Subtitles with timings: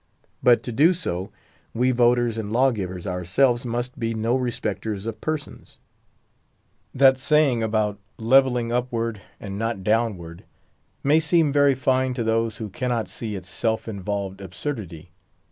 [0.41, 1.29] But to do so,
[1.75, 5.77] we voters and lawgivers ourselves must be no respecters of persons.
[6.91, 10.43] That saying about levelling upward, and not downward,
[11.03, 15.11] may seem very fine to those who cannot see its self involved absurdity.